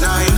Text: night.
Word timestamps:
night. 0.00 0.29